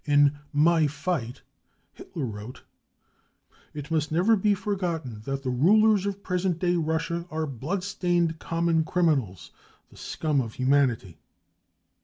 In 0.05 0.39
My 0.51 0.87
Fight> 0.87 1.43
Hitler 1.93 2.25
wrote: 2.25 2.63
"It 3.71 3.91
must 3.91 4.11
never 4.11 4.35
be 4.35 4.55
forgotten 4.55 5.21
that 5.25 5.43
the 5.43 5.51
rulers 5.51 6.07
of 6.07 6.23
present 6.23 6.57
day 6.57 6.75
Russia 6.75 7.27
are 7.29 7.45
bloodstained 7.45 8.39
common 8.39 8.83
criminals, 8.83 9.51
the 9.91 9.97
scum 9.97 10.41
of 10.41 10.55
humanity." 10.55 11.19